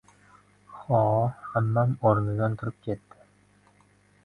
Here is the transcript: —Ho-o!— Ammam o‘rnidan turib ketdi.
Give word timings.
—Ho-o!— 0.85 1.11
Ammam 1.61 1.93
o‘rnidan 2.13 2.59
turib 2.63 2.83
ketdi. 2.89 3.23